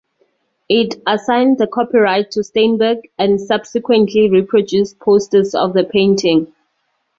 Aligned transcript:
It 0.67 0.99
assigned 1.05 1.59
the 1.59 1.67
copyright 1.67 2.31
to 2.31 2.43
Steinberg 2.43 3.07
and 3.19 3.39
subsequently 3.39 4.31
reproduced 4.31 4.97
posters 4.97 5.53
of 5.53 5.73
the 5.73 5.83
painting. 5.83 6.51